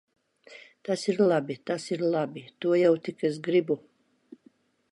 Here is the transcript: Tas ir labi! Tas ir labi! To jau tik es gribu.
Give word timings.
Tas 0.87 1.03
ir 1.11 1.19
labi! 1.31 1.57
Tas 1.69 1.85
ir 1.95 2.03
labi! 2.15 2.43
To 2.65 2.73
jau 2.85 2.93
tik 3.09 3.25
es 3.33 3.37
gribu. 3.49 3.77